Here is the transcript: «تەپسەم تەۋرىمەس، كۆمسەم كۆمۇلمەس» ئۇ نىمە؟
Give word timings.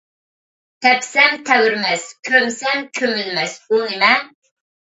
«تەپسەم 0.85 1.35
تەۋرىمەس، 1.49 2.07
كۆمسەم 2.31 2.81
كۆمۇلمەس» 3.01 3.55
ئۇ 3.69 3.87
نىمە؟ 3.93 4.13